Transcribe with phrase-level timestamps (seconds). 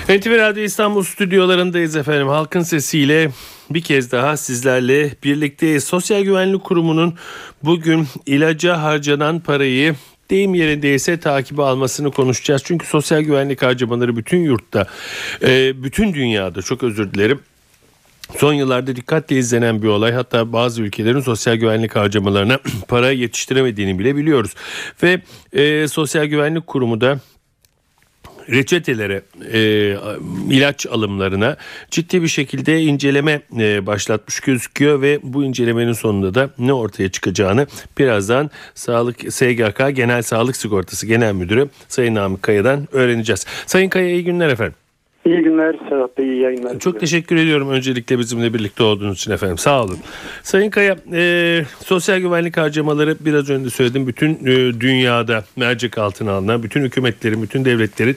[0.09, 2.29] NTV Radyo İstanbul stüdyolarındayız efendim.
[2.29, 3.31] Halkın sesiyle
[3.71, 5.85] bir kez daha sizlerle birlikteyiz.
[5.85, 7.15] Sosyal Güvenlik Kurumu'nun
[7.63, 9.95] bugün ilaca harcanan parayı
[10.31, 12.63] deyim yerindeyse takibi almasını konuşacağız.
[12.65, 14.87] Çünkü sosyal güvenlik harcamaları bütün yurtta,
[15.43, 17.41] e, bütün dünyada çok özür dilerim.
[18.37, 24.17] Son yıllarda dikkatle izlenen bir olay hatta bazı ülkelerin sosyal güvenlik harcamalarına para yetiştiremediğini bile
[24.17, 24.55] biliyoruz.
[25.03, 25.21] Ve
[25.53, 27.21] e, Sosyal Güvenlik Kurumu da
[28.51, 29.61] reçetelere, e,
[30.51, 31.57] ilaç alımlarına
[31.91, 37.67] ciddi bir şekilde inceleme e, başlatmış gözüküyor ve bu incelemenin sonunda da ne ortaya çıkacağını
[37.99, 43.47] birazdan Sağlık SGK Genel Sağlık Sigortası Genel Müdürü Sayın Namık Kaya'dan öğreneceğiz.
[43.67, 44.88] Sayın Kaya iyi günler efendim.
[45.29, 46.79] İyi günler Serhat Bey, iyi yayınlar.
[46.79, 49.59] Çok teşekkür ediyorum öncelikle bizimle birlikte olduğunuz için efendim.
[49.59, 49.99] Sağ olun.
[50.43, 54.07] Sayın Kaya, e, sosyal güvenlik harcamaları biraz önce söyledim.
[54.07, 58.17] Bütün e, dünyada mercek altına alınan, bütün hükümetlerin, bütün devletlerin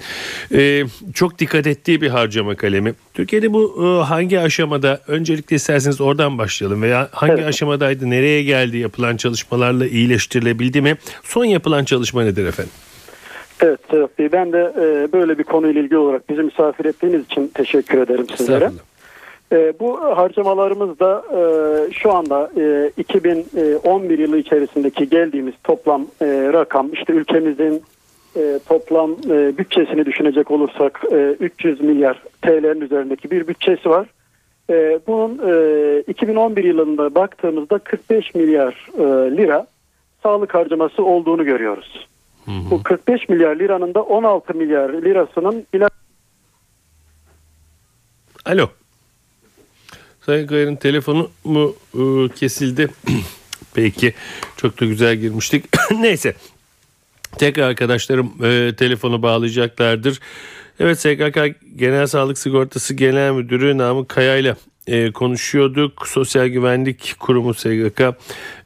[0.54, 2.94] e, çok dikkat ettiği bir harcama kalemi.
[3.14, 5.02] Türkiye'de bu e, hangi aşamada?
[5.08, 6.82] Öncelikle isterseniz oradan başlayalım.
[6.82, 7.48] Veya hangi evet.
[7.48, 10.96] aşamadaydı, nereye geldi, yapılan çalışmalarla iyileştirilebildi mi?
[11.24, 12.74] Son yapılan çalışma nedir efendim?
[13.62, 17.48] Evet Serhat Bey ben de e, böyle bir konuyla ilgili olarak bizi misafir ettiğiniz için
[17.48, 18.72] teşekkür ederim sizlere.
[19.52, 26.94] E, bu harcamalarımız da e, şu anda e, 2011 yılı içerisindeki geldiğimiz toplam e, rakam
[26.94, 27.84] işte ülkemizin
[28.36, 34.08] e, toplam e, bütçesini düşünecek olursak e, 300 milyar TL'nin üzerindeki bir bütçesi var.
[34.70, 39.68] E, bunun e, 2011 yılında baktığımızda 45 milyar e, lira
[40.24, 42.08] sağlık harcaması olduğunu görüyoruz.
[42.46, 42.72] Hı hı.
[42.72, 45.92] Bu 45 milyar liranın da 16 milyar lirasının ilaç...
[48.46, 48.70] Alo.
[50.26, 52.88] Sayın Kayır'ın telefonu mu e, kesildi?
[53.74, 54.14] Peki.
[54.58, 55.66] Çok da güzel girmiştik.
[56.00, 56.34] Neyse.
[57.38, 60.20] Tekrar arkadaşlarım e, telefonu bağlayacaklardır.
[60.80, 64.56] Evet SGK Genel Sağlık Sigortası Genel Müdürü Namık Kaya ile
[64.88, 66.08] e, konuşuyorduk.
[66.08, 68.02] Sosyal Güvenlik Kurumu SGK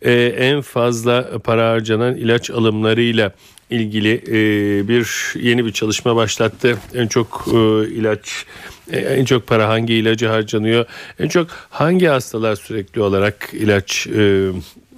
[0.02, 3.32] e, en fazla para harcanan ilaç alımlarıyla
[3.70, 6.78] ilgili e, bir yeni bir çalışma başlattı.
[6.96, 8.46] En çok e, ilaç
[8.92, 10.86] e, en çok para hangi ilacı harcanıyor?
[11.20, 14.08] En çok hangi hastalar sürekli olarak ilaç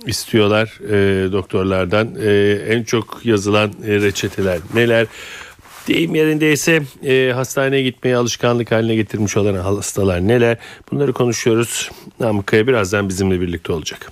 [0.06, 0.79] istiyorlar
[1.31, 2.16] doktorlardan?
[2.69, 5.07] En çok yazılan reçeteler neler?
[5.88, 10.57] Deyim yerindeyse e, hastaneye gitmeyi alışkanlık haline getirmiş olan hastalar neler?
[10.91, 11.91] Bunları konuşuyoruz.
[12.19, 14.11] Namık Kaya birazdan bizimle birlikte olacak.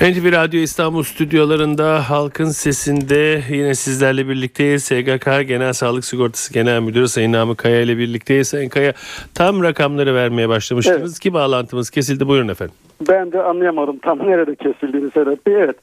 [0.00, 4.84] NTV Radyo İstanbul stüdyolarında halkın sesinde yine sizlerle birlikteyiz.
[4.84, 8.48] SGK Genel Sağlık Sigortası Genel Müdürü Sayın Namık Kaya ile birlikteyiz.
[8.48, 8.92] Sayın Kaya
[9.34, 11.20] tam rakamları vermeye başlamıştınız evet.
[11.20, 12.28] ki bağlantımız kesildi.
[12.28, 12.74] Buyurun efendim.
[13.08, 15.54] Ben de anlayamadım tam nerede kesildiğini Sedat Bey.
[15.54, 15.76] Evet.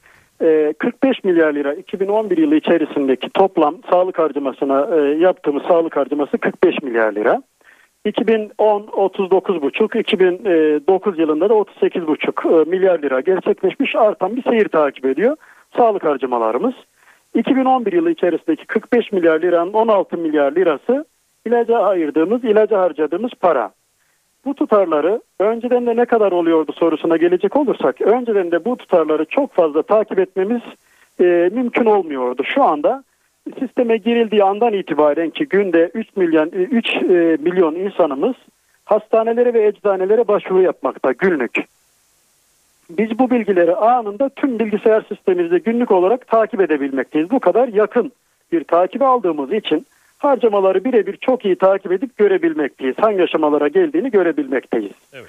[0.78, 6.82] 45 ee, milyar lira 2011 yılı içerisindeki toplam sağlık harcamasına e, yaptığımız sağlık harcaması 45
[6.82, 7.42] milyar lira.
[8.06, 15.36] 2010 39,5, 2009 yılında da 38,5 e, milyar lira gerçekleşmiş artan bir seyir takip ediyor
[15.76, 16.74] sağlık harcamalarımız.
[17.34, 21.04] 2011 yılı içerisindeki 45 milyar liranın 16 milyar lirası
[21.46, 23.70] ilaca ayırdığımız, ilaca harcadığımız para.
[24.44, 29.52] Bu tutarları önceden de ne kadar oluyordu sorusuna gelecek olursak, önceden de bu tutarları çok
[29.52, 30.62] fazla takip etmemiz
[31.20, 32.42] e, mümkün olmuyordu.
[32.44, 33.04] Şu anda
[33.58, 36.98] sisteme girildiği andan itibaren ki günde 3 milyon 3 e,
[37.40, 38.34] milyon insanımız
[38.84, 41.64] hastanelere ve eczanelere başvuru yapmakta günlük.
[42.90, 47.30] Biz bu bilgileri anında tüm bilgisayar sistemimizde günlük olarak takip edebilmekteyiz.
[47.30, 48.12] Bu kadar yakın
[48.52, 49.86] bir takip aldığımız için
[50.18, 52.94] harcamaları birebir çok iyi takip edip görebilmekteyiz.
[52.98, 54.92] Hangi aşamalara geldiğini görebilmekteyiz.
[55.12, 55.28] Evet.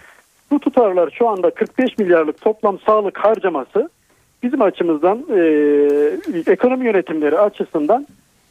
[0.52, 3.90] Bu tutarlar şu anda 45 milyarlık toplam sağlık harcaması
[4.44, 5.42] bizim açımızdan e,
[6.52, 8.08] ekonomi yönetimleri açısından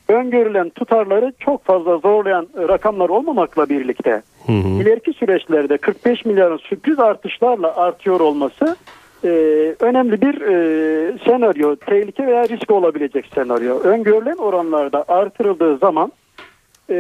[0.09, 4.83] öngörülen tutarları çok fazla zorlayan rakamlar olmamakla birlikte Hı hı.
[4.83, 8.77] ileriki süreçlerde 45 milyarın sürpriz artışlarla artıyor olması
[9.25, 9.29] e,
[9.81, 13.79] önemli bir e, senaryo, tehlike veya risk olabilecek senaryo.
[13.79, 16.13] Öngörülen oranlarda artırıldığı zaman
[16.91, 16.95] e,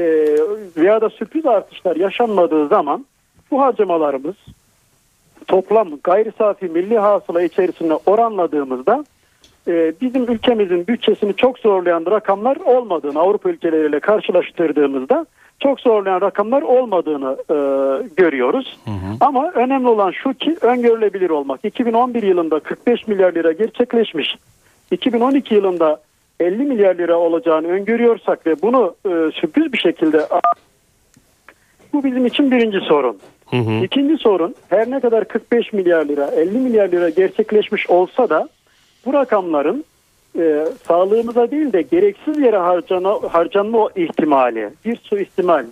[0.76, 3.06] veya da sürpriz artışlar yaşanmadığı zaman
[3.50, 4.34] bu harcamalarımız
[5.46, 9.04] toplam gayri safi milli hasıla içerisinde oranladığımızda
[9.68, 15.26] e, bizim ülkemizin bütçesini çok zorlayan rakamlar olmadığını Avrupa ülkeleriyle karşılaştırdığımızda
[15.60, 17.54] çok zorlayan rakamlar olmadığını e,
[18.16, 18.78] görüyoruz.
[19.20, 21.64] Ama önemli olan şu ki öngörülebilir olmak.
[21.64, 24.36] 2011 yılında 45 milyar lira gerçekleşmiş.
[24.90, 26.00] 2012 yılında
[26.40, 29.10] 50 milyar lira olacağını öngörüyorsak ve bunu e,
[29.40, 30.26] sürpriz bir şekilde
[31.92, 33.18] bu bizim için birinci sorun.
[33.50, 33.84] Hı hı.
[33.84, 38.48] İkinci sorun her ne kadar 45 milyar lira 50 milyar lira gerçekleşmiş olsa da
[39.06, 39.84] bu rakamların
[40.38, 45.66] e, sağlığımıza değil de gereksiz yere harcana, harcanma ihtimali, bir suistimal,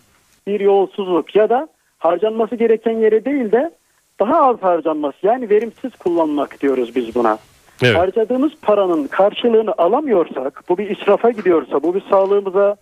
[0.47, 1.69] bir yolsuzluk ya da
[1.99, 3.71] harcanması gereken yere değil de
[4.21, 7.39] daha az harcanması yani verimsiz kullanmak diyoruz biz buna.
[7.83, 7.97] Evet.
[7.97, 12.77] Harcadığımız paranın karşılığını alamıyorsak, bu bir israfa gidiyorsa, bu bir sağlığımıza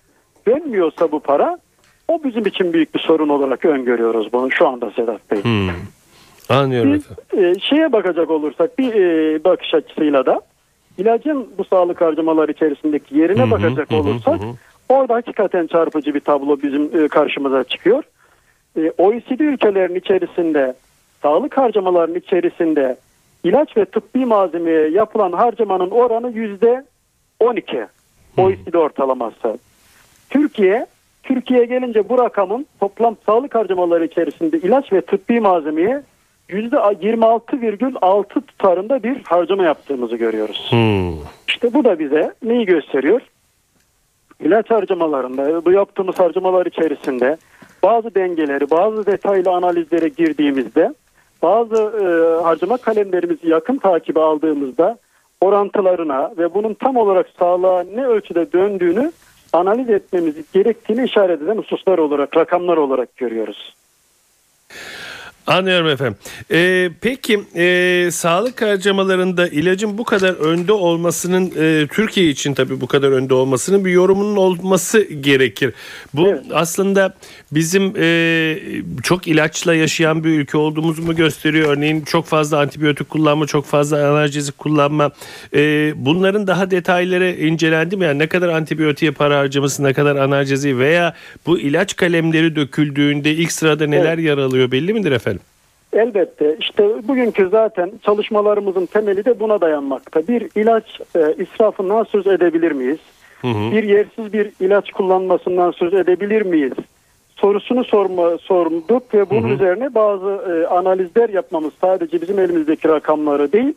[0.46, 1.58] dönmüyorsa bu para,
[2.08, 5.42] o bizim için büyük bir sorun olarak öngörüyoruz bunu şu anda Sedat Bey.
[5.44, 5.70] Hmm.
[6.48, 7.54] Anlıyorum Biz efendim.
[7.56, 10.40] e, şeye bakacak olursak bir e, bakış açısıyla da
[10.98, 14.46] ilacın bu sağlık harcamalar içerisindeki yerine Hı hı, bakacak hı olursak hı.
[14.88, 18.04] orada hakikaten çarpıcı bir tablo bizim e, karşımıza çıkıyor.
[18.76, 20.74] E, OECD ülkelerin içerisinde
[21.22, 22.96] sağlık harcamalarının içerisinde
[23.44, 26.84] ilaç ve tıbbi malzemeye yapılan harcamanın oranı yüzde
[27.40, 27.86] 12
[28.36, 29.58] OECD ortalaması.
[30.30, 30.86] Türkiye
[31.22, 36.02] Türkiye gelince bu rakamın toplam sağlık harcamaları içerisinde ilaç ve tıbbi malzemeye
[36.48, 40.66] yüzde 26,6 tutarında bir harcama yaptığımızı görüyoruz.
[40.70, 41.12] Hmm.
[41.48, 43.20] İşte bu da bize neyi gösteriyor?
[44.40, 47.36] İlaç harcamalarında, bu yaptığımız harcamalar içerisinde
[47.82, 50.94] bazı dengeleri, bazı detaylı analizlere girdiğimizde,
[51.42, 54.98] bazı e, harcama kalemlerimizi yakın takibe aldığımızda
[55.40, 59.12] orantılarına ve bunun tam olarak sağlığa ne ölçüde döndüğünü
[59.52, 63.74] analiz etmemiz gerektiğini işaret eden hususlar olarak, rakamlar olarak görüyoruz.
[65.46, 66.16] Anlıyorum efendim.
[66.50, 72.86] Ee, peki e, sağlık harcamalarında ilacın bu kadar önde olmasının e, Türkiye için tabii bu
[72.86, 75.74] kadar önde olmasının bir yorumunun olması gerekir.
[76.14, 76.42] Bu Evet.
[76.52, 77.14] aslında
[77.52, 78.56] bizim e,
[79.02, 81.76] çok ilaçla yaşayan bir ülke olduğumuzu mu gösteriyor?
[81.76, 85.10] Örneğin çok fazla antibiyotik kullanma, çok fazla analjezik kullanma.
[85.54, 88.04] E, bunların daha detayları incelendi mi?
[88.04, 91.14] Yani ne kadar antibiyotiğe para harcaması, ne kadar analjezi veya
[91.46, 95.42] bu ilaç kalemleri döküldüğünde ilk sırada neler yer alıyor belli midir efendim?
[95.92, 100.28] Elbette işte bugünkü zaten çalışmalarımızın temeli de buna dayanmakta.
[100.28, 102.98] Bir ilaç e, israfından söz edebilir miyiz?
[103.40, 103.72] Hı hı.
[103.72, 106.72] Bir yersiz bir ilaç kullanmasından söz edebilir miyiz?
[107.42, 109.54] Sorusunu sorma, sorduk ve bunun Hı hı.
[109.54, 113.74] üzerine bazı e, analizler yapmamız sadece bizim elimizdeki rakamları değil,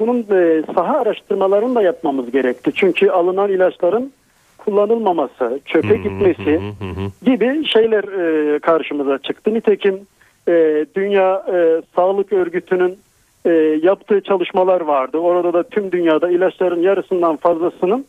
[0.00, 2.70] bunun e, saha araştırmalarını da yapmamız gerekti.
[2.74, 4.12] Çünkü alınan ilaçların
[4.58, 7.26] kullanılmaması, çöpe gitmesi Hı hı hı.
[7.30, 9.54] gibi şeyler e, karşımıza çıktı.
[9.54, 10.00] Nitekim
[10.48, 12.98] e, Dünya e, Sağlık Örgütü'nün
[13.44, 13.50] e,
[13.82, 15.18] yaptığı çalışmalar vardı.
[15.18, 18.04] Orada da tüm dünyada ilaçların yarısından fazlasının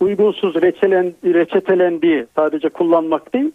[0.00, 3.50] uygunsuz reçelen, reçetelendiği, sadece kullanmak değil,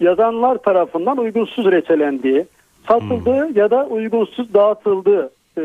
[0.00, 2.46] yazanlar tarafından uygunsuz reçelendiği,
[2.88, 5.62] satıldığı ya da uygunsuz dağıtıldığı e,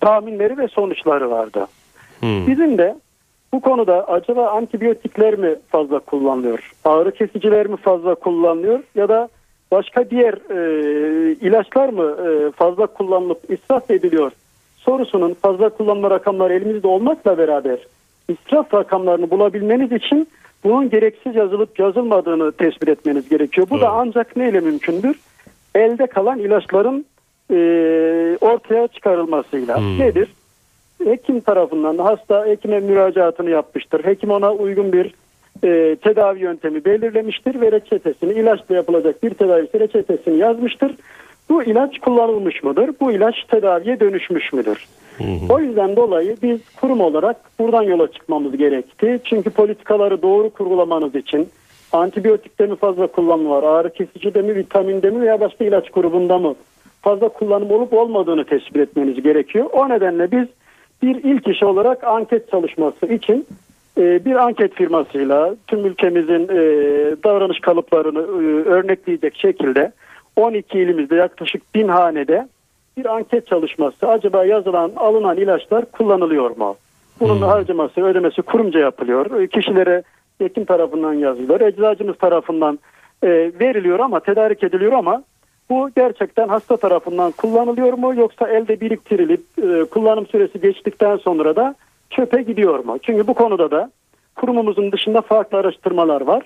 [0.00, 1.66] tahminleri ve sonuçları vardı.
[2.20, 2.46] Hmm.
[2.46, 2.96] Bizim de
[3.52, 6.72] bu konuda acaba antibiyotikler mi fazla kullanılıyor?
[6.84, 8.80] Ağrı kesiciler mi fazla kullanılıyor?
[8.94, 9.28] Ya da
[9.72, 14.32] başka diğer e, ilaçlar mı e, fazla kullanılıp israf ediliyor?
[14.76, 17.78] Sorusunun fazla kullanma rakamları elimizde olmakla beraber
[18.28, 20.28] israf rakamlarını bulabilmeniz için
[20.64, 23.66] bunun gereksiz yazılıp yazılmadığını tespit etmeniz gerekiyor.
[23.70, 23.90] Bu da Doğru.
[23.90, 25.20] ancak neyle mümkündür?
[25.74, 27.06] Elde kalan ilaçların
[27.50, 27.56] e,
[28.40, 29.78] ortaya çıkarılmasıyla.
[29.78, 29.98] Hmm.
[29.98, 30.28] Nedir?
[31.04, 34.04] hekim tarafından hasta hekime müracaatını yapmıştır.
[34.04, 35.14] Hekim ona uygun bir
[35.64, 40.94] e, tedavi yöntemi belirlemiştir ve reçetesini ilaçla yapılacak bir tedavisi reçetesini yazmıştır.
[41.48, 42.90] Bu ilaç kullanılmış mıdır?
[43.00, 44.86] Bu ilaç tedaviye dönüşmüş müdür?
[45.48, 49.20] O yüzden dolayı biz kurum olarak buradan yola çıkmamız gerekti.
[49.24, 51.48] Çünkü politikaları doğru kurgulamanız için
[51.92, 56.38] antibiyotikte mi fazla kullanım var, ağrı kesici de mi, vitaminde mi veya başka ilaç grubunda
[56.38, 56.54] mı
[57.02, 59.66] fazla kullanım olup olmadığını tespit etmeniz gerekiyor.
[59.72, 60.46] O nedenle biz
[61.02, 63.46] bir ilk iş olarak anket çalışması için
[63.98, 66.56] e, bir anket firmasıyla tüm ülkemizin e,
[67.24, 69.92] davranış kalıplarını e, örnekleyecek şekilde
[70.36, 72.48] 12 ilimizde yaklaşık bin hanede
[73.00, 74.08] bir anket çalışması.
[74.08, 76.76] Acaba yazılan alınan ilaçlar kullanılıyor mu?
[77.20, 79.40] Bunun harcaması, ödemesi kurumca yapılıyor.
[79.40, 80.02] E, Kişilere
[80.38, 82.78] hekim tarafından yazılıyor, eczacımız tarafından
[83.22, 83.28] e,
[83.60, 85.22] veriliyor ama tedarik ediliyor ama
[85.70, 91.74] bu gerçekten hasta tarafından kullanılıyor mu yoksa elde biriktirilip e, kullanım süresi geçtikten sonra da
[92.10, 92.98] çöpe gidiyor mu?
[93.02, 93.90] Çünkü bu konuda da
[94.34, 96.42] kurumumuzun dışında farklı araştırmalar var.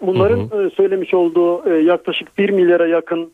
[0.00, 0.66] Bunların Hı hı.
[0.66, 3.30] e, söylemiş olduğu e, yaklaşık 1 milyara yakın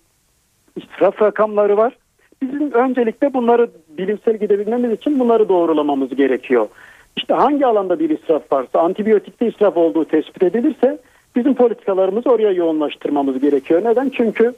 [0.76, 1.96] israf rakamları var.
[2.42, 6.68] Bizim öncelikle bunları bilimsel gidebilmemiz için bunları doğrulamamız gerekiyor.
[7.16, 10.98] İşte hangi alanda bir israf varsa, antibiyotikte israf olduğu tespit edilirse
[11.36, 13.84] bizim politikalarımızı oraya yoğunlaştırmamız gerekiyor.
[13.84, 14.08] Neden?
[14.16, 14.52] Çünkü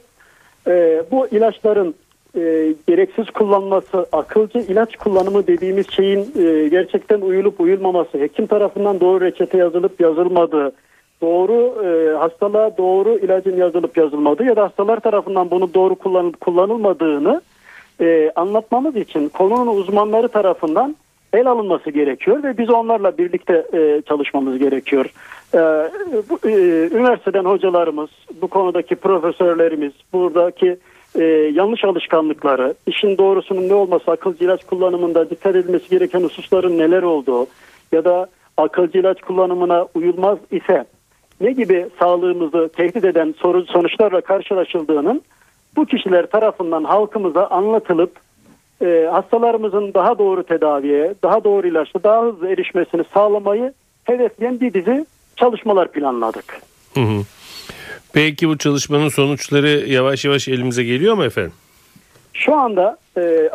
[0.67, 1.95] e, bu ilaçların
[2.35, 9.21] e, gereksiz kullanması, akılcı ilaç kullanımı dediğimiz şeyin e, gerçekten uyulup uyulmaması, hekim tarafından doğru
[9.21, 10.71] reçete yazılıp yazılmadığı,
[11.23, 17.41] doğru e, hastalığa doğru ilacın yazılıp yazılmadığı ya da hastalar tarafından bunu doğru kullanılıp kullanılmadığını
[18.01, 20.95] e, anlatmamız için konunun uzmanları tarafından
[21.33, 25.05] el alınması gerekiyor ve biz onlarla birlikte e, çalışmamız gerekiyor.
[25.53, 25.59] E,
[26.29, 26.51] bu, e,
[26.91, 28.09] üniversiteden hocalarımız,
[28.41, 30.77] bu konudaki profesörlerimiz, buradaki
[31.15, 37.03] e, yanlış alışkanlıkları, işin doğrusunun ne olması, akılcı ilaç kullanımında dikkat edilmesi gereken hususların neler
[37.03, 37.47] olduğu
[37.91, 38.27] ya da
[38.57, 40.85] akılcı ilaç kullanımına uyulmaz ise
[41.41, 45.21] ne gibi sağlığımızı tehdit eden soru sonuçlarla karşılaşıldığının
[45.75, 48.11] bu kişiler tarafından halkımıza anlatılıp
[48.81, 53.73] e, hastalarımızın daha doğru tedaviye, daha doğru ilaçla daha hızlı erişmesini sağlamayı
[54.03, 56.61] hedefleyen bir dizi çalışmalar planladık.
[56.93, 57.23] Hı hı.
[58.13, 61.53] Peki bu çalışmanın sonuçları yavaş yavaş elimize geliyor mu efendim?
[62.33, 63.49] Şu anda e, e,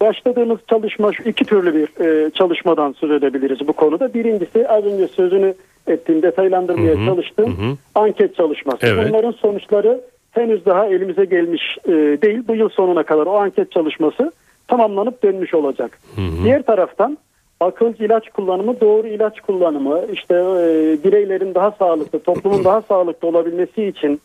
[0.00, 4.14] başladığımız çalışma şu iki türlü bir e, çalışmadan söz edebiliriz bu konuda.
[4.14, 5.54] Birincisi az önce sözünü
[5.90, 7.76] ettiğim detaylandırmaya Hı hı, çalıştığım hı hı.
[7.94, 8.86] anket çalışması.
[8.86, 9.08] Evet.
[9.08, 12.42] Bunların sonuçları henüz daha elimize gelmiş e, değil.
[12.48, 14.32] Bu yıl sonuna kadar o anket çalışması
[14.68, 15.98] tamamlanıp dönmüş olacak.
[16.44, 17.18] Diğer taraftan
[17.60, 23.84] akılcı ilaç kullanımı, doğru ilaç kullanımı, işte e, bireylerin daha sağlıklı, toplumun daha sağlıklı olabilmesi
[23.84, 24.20] için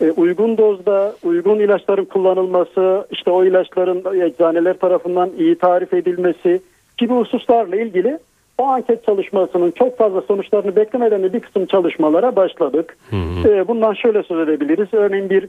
[0.00, 6.60] e, uygun dozda uygun ilaçların kullanılması, işte o ilaçların eczaneler tarafından iyi tarif edilmesi
[6.98, 8.18] gibi hususlarla ilgili
[8.58, 12.96] o anket çalışmasının çok fazla sonuçlarını beklemeden de bir kısım çalışmalara başladık.
[13.44, 14.88] E, bundan şöyle söz edebiliriz.
[14.92, 15.48] Örneğin bir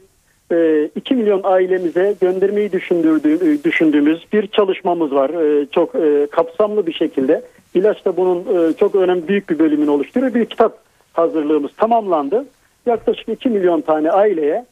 [0.52, 5.30] e, 2 milyon ailemize göndermeyi düşündürdüğü- düşündüğümüz bir çalışmamız var.
[5.30, 7.42] E, çok e, kapsamlı bir şekilde.
[7.74, 10.34] İlaç da bunun e, çok önemli büyük bir bölümünü oluşturuyor.
[10.34, 10.78] Bir kitap
[11.12, 12.44] hazırlığımız tamamlandı.
[12.86, 14.64] Yaklaşık 2 milyon tane aileye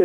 [0.00, 0.04] e,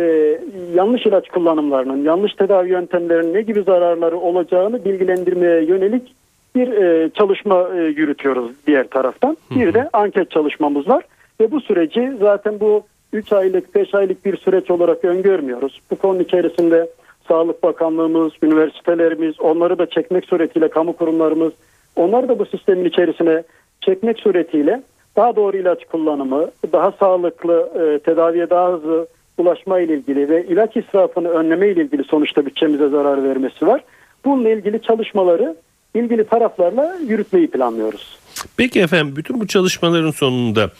[0.74, 6.14] yanlış ilaç kullanımlarının, yanlış tedavi yöntemlerinin ne gibi zararları olacağını bilgilendirmeye yönelik
[6.56, 9.36] bir e, çalışma e, yürütüyoruz diğer taraftan.
[9.50, 11.04] Bir de anket çalışmamız var
[11.40, 12.82] ve bu süreci zaten bu
[13.12, 15.80] 3 aylık 5 aylık bir süreç olarak öngörmüyoruz.
[15.90, 16.90] Bu konunun içerisinde
[17.28, 21.52] Sağlık Bakanlığımız, üniversitelerimiz, onları da çekmek suretiyle kamu kurumlarımız,
[21.96, 23.42] onları da bu sistemin içerisine
[23.80, 24.82] çekmek suretiyle
[25.16, 29.06] daha doğru ilaç kullanımı, daha sağlıklı e, tedaviye daha hızlı
[29.38, 33.84] ulaşma ile ilgili ve ilaç israfını önleme ile ilgili sonuçta bütçemize zarar vermesi var.
[34.24, 35.56] Bununla ilgili çalışmaları
[35.98, 38.18] ilgili taraflarla yürütmeyi planlıyoruz.
[38.56, 40.70] Peki efendim bütün bu çalışmaların sonunda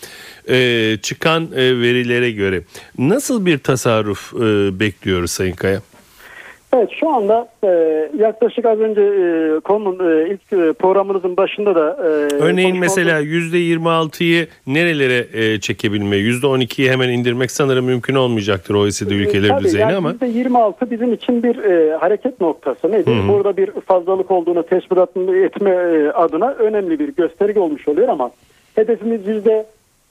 [0.48, 2.62] e, çıkan e, verilere göre
[2.98, 4.38] nasıl bir tasarruf e,
[4.80, 5.80] bekliyoruz Sayın Kaya?
[6.74, 7.68] Evet şu anda e,
[8.18, 14.46] yaklaşık az önce e, konunun e, ilk e, programınızın başında da e, Örneğin mesela %26'yı
[14.66, 20.10] nerelere e, çekebilme, %12'yi hemen indirmek sanırım mümkün olmayacaktır OECD ülkeleri Tabii, düzeyine yani ama.
[20.10, 22.92] %26 bizim için bir e, hareket noktası.
[22.92, 23.16] Nedir?
[23.16, 23.28] Hı hı.
[23.28, 24.98] Burada bir fazlalık olduğunu tespit
[25.44, 28.30] etme e, adına önemli bir gösterge olmuş oluyor ama
[28.74, 29.20] hedefimiz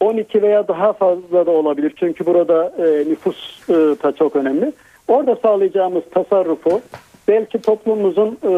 [0.01, 1.93] %12 veya daha fazla da olabilir.
[1.99, 4.71] Çünkü burada e, nüfus e, da çok önemli.
[5.07, 6.81] Orada sağlayacağımız tasarrufu
[7.27, 8.49] belki toplumumuzun e,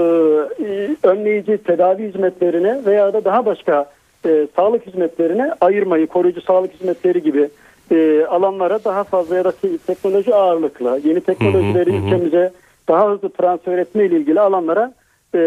[0.66, 3.90] e, önleyici tedavi hizmetlerine veya da daha başka
[4.26, 7.50] e, sağlık hizmetlerine ayırmayı, koruyucu sağlık hizmetleri gibi
[7.92, 12.06] e, alanlara daha fazla ya da te- teknoloji ağırlıklı, yeni teknolojileri hı, hı hı.
[12.06, 12.52] ülkemize
[12.88, 14.94] daha hızlı transfer etme ile ilgili alanlara
[15.36, 15.40] e,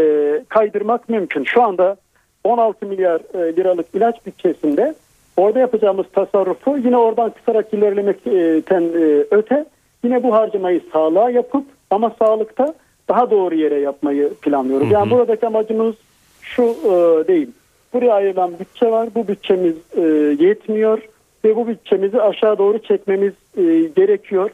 [0.49, 1.45] kaydırmak mümkün.
[1.45, 1.97] Şu anda
[2.45, 4.95] 16 milyar e, liralık ilaç bütçesinde
[5.37, 9.65] orada yapacağımız tasarrufu yine oradan kısarak ilerlemekten e, öte
[10.05, 12.75] yine bu harcamayı sağlığa yapıp ama sağlıkta
[13.09, 14.91] daha doğru yere yapmayı planlıyoruz.
[14.91, 15.95] Yani buradaki amacımız
[16.43, 17.49] şu e, değil.
[17.93, 19.09] Buraya ayrılan bütçe var.
[19.15, 20.01] Bu bütçemiz e,
[20.45, 21.03] yetmiyor
[21.45, 23.63] ve bu bütçemizi aşağı doğru çekmemiz e,
[23.97, 24.51] gerekiyor.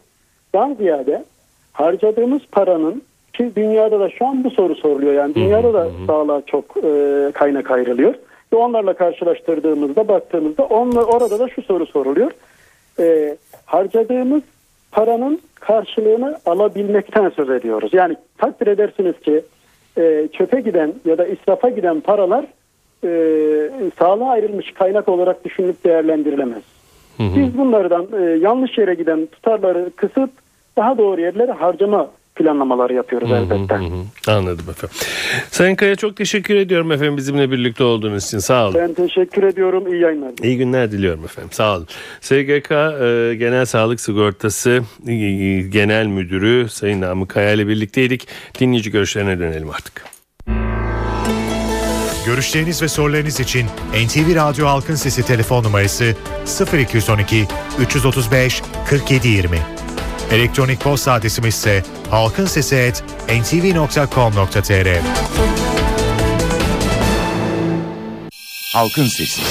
[0.55, 1.25] Daha ziyade
[1.73, 5.13] harcadığımız paranın ki dünyada da şu an bu soru soruluyor.
[5.13, 8.15] Yani dünyada da sağlığa çok e, kaynak ayrılıyor.
[8.53, 12.31] Ve onlarla karşılaştırdığımızda baktığımızda onla, orada da şu soru soruluyor.
[12.99, 14.43] E, harcadığımız
[14.97, 17.91] paranın karşılığını alabilmekten söz ediyoruz.
[17.95, 19.43] Yani takdir edersiniz ki
[19.99, 22.45] e, çöpe giden ya da israfa giden paralar
[23.05, 23.11] e,
[23.99, 26.63] sağlığa ayrılmış kaynak olarak düşünülüp değerlendirilemez.
[27.17, 27.37] Hı hı.
[27.37, 30.31] Biz bunlardan e, yanlış yere giden tutarları kısıp
[30.77, 33.75] daha doğru yerlere harcama planlamaları yapıyoruz elbette.
[33.75, 34.33] Hı hı.
[34.37, 34.97] Anladım efendim.
[35.51, 38.39] Sayın Kaya çok teşekkür ediyorum efendim bizimle birlikte olduğunuz için.
[38.39, 38.75] Sağ olun.
[38.75, 39.93] Ben teşekkür ediyorum.
[39.93, 40.31] İyi yayınlar.
[40.43, 41.53] İyi günler diliyorum efendim.
[41.53, 41.87] Sağ olun.
[42.21, 45.15] SGK e, Genel Sağlık Sigortası e,
[45.61, 48.29] Genel Müdürü Sayın Namık Kaya ile birlikteydik.
[48.61, 50.05] Dinleyici görüşlerine dönelim artık.
[52.27, 53.67] Görüşleriniz ve sorularınız için
[54.07, 56.15] NTV Radyo Halkın Sesi telefon numarası
[56.73, 57.45] 0212
[57.81, 58.63] 335
[58.93, 59.76] 4720.
[60.31, 65.01] Elektronik posta adresimiz ise halkinsesi@ntv.com.tr.
[68.73, 69.43] Halkın Sesi.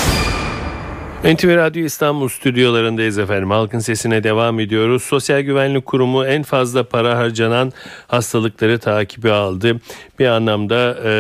[1.25, 3.51] NTV Radyo İstanbul stüdyolarındayız efendim.
[3.51, 5.03] Halkın sesine devam ediyoruz.
[5.03, 7.72] Sosyal Güvenlik Kurumu en fazla para harcanan
[8.08, 9.79] hastalıkları takibi aldı.
[10.20, 11.12] Bir anlamda e,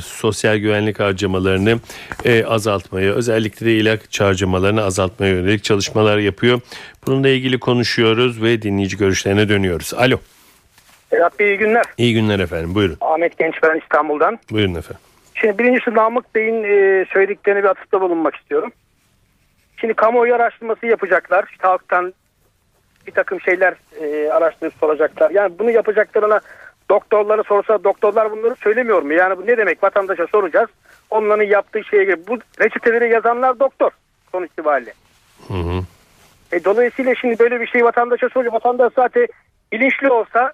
[0.00, 1.78] sosyal güvenlik harcamalarını
[2.24, 6.60] e, azaltmaya, özellikle de ilaç harcamalarını azaltmaya yönelik çalışmalar yapıyor.
[7.06, 9.94] Bununla ilgili konuşuyoruz ve dinleyici görüşlerine dönüyoruz.
[9.94, 10.16] Alo.
[11.10, 11.84] Serhat Bey iyi günler.
[11.98, 12.74] İyi günler efendim.
[12.74, 12.96] Buyurun.
[13.00, 14.38] Ahmet Genç ben İstanbul'dan.
[14.50, 15.00] Buyurun efendim.
[15.34, 18.72] Şimdi birincisi Namık Bey'in e, söylediklerine bir atıfta bulunmak istiyorum.
[19.82, 21.44] Şimdi kamuoyu araştırması yapacaklar.
[21.50, 22.14] İşte halktan
[23.06, 25.30] bir takım şeyler e, araştırıp soracaklar.
[25.30, 26.40] Yani bunu yapacaklarına
[26.90, 29.12] doktorları sorsa doktorlar bunları söylemiyor mu?
[29.12, 30.70] Yani bu ne demek vatandaşa soracağız.
[31.10, 32.26] Onların yaptığı şeye göre.
[32.28, 33.90] Bu reçeteleri yazanlar doktor
[34.32, 34.92] sonuç itibariyle.
[35.48, 35.82] Hı hı.
[36.52, 38.52] E, dolayısıyla şimdi böyle bir şey vatandaşa soruyor.
[38.52, 39.26] Vatandaş zaten
[39.72, 40.52] bilinçli olsa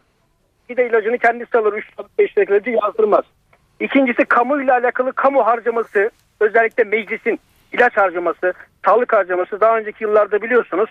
[0.68, 1.85] bir de ilacını kendisi alır.
[2.18, 3.25] 3-5 dakikacı yazdırmaz.
[3.80, 7.40] İkincisi kamuyla alakalı kamu harcaması özellikle meclisin
[7.72, 8.52] ilaç harcaması,
[8.84, 10.90] sağlık harcaması daha önceki yıllarda biliyorsunuz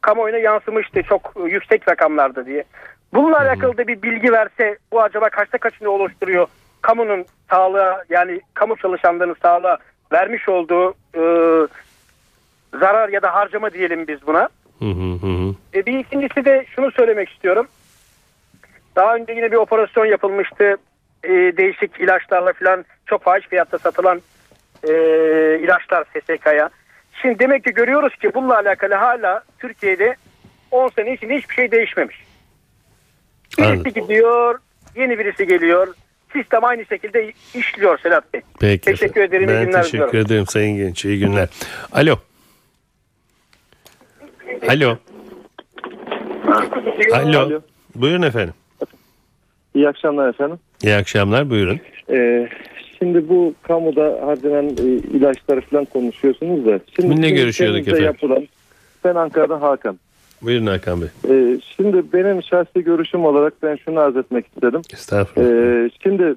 [0.00, 2.64] kamuoyuna yansımıştı çok e, yüksek rakamlarda diye.
[3.14, 6.46] Bununla alakalı da bir bilgi verse bu acaba kaçta kaçını oluşturuyor?
[6.82, 9.78] Kamunun sağlığa yani kamu çalışanlarının sağlığa
[10.12, 11.22] vermiş olduğu e,
[12.78, 14.48] zarar ya da harcama diyelim biz buna.
[14.78, 15.54] Hı hı hı hı.
[15.74, 17.66] E, bir ikincisi de şunu söylemek istiyorum.
[18.96, 20.76] Daha önce yine bir operasyon yapılmıştı.
[21.24, 24.20] E, değişik ilaçlarla falan çok fahiş fiyatta satılan
[24.88, 24.92] e,
[25.64, 26.70] ilaçlar SSK'ya.
[27.22, 30.16] Şimdi demek ki görüyoruz ki bununla alakalı hala Türkiye'de
[30.70, 32.16] 10 sene içinde hiçbir şey değişmemiş.
[33.58, 33.92] Birisi Anladım.
[33.92, 34.58] gidiyor,
[34.96, 35.94] yeni birisi geliyor.
[36.32, 38.40] Sistem aynı şekilde işliyor Sedat Bey.
[38.60, 40.26] Peki Teşekkür ederim, iyi Ben günler teşekkür diliyorum.
[40.26, 41.04] ederim Sayın Genç.
[41.04, 41.48] İyi günler.
[41.92, 42.16] Alo.
[44.68, 44.98] Alo.
[47.12, 47.38] Alo.
[47.38, 47.60] Alo.
[47.94, 48.54] Buyurun efendim.
[49.74, 50.58] İyi akşamlar efendim.
[50.82, 51.80] İyi akşamlar buyurun.
[52.10, 52.48] Ee,
[53.02, 54.82] şimdi bu kamuda harcanan e,
[55.16, 56.80] ilaçları falan konuşuyorsunuz da.
[56.96, 58.04] Şimdi Kiminle görüşüyorduk efendim?
[58.04, 58.48] Yapılan,
[59.04, 59.98] ben Ankara'dan Hakan.
[60.42, 61.08] Buyurun Hakan Bey.
[61.28, 64.80] Ee, şimdi benim şahsi görüşüm olarak ben şunu arz etmek istedim.
[64.92, 65.50] Estağfurullah.
[65.50, 66.34] Ee, şimdi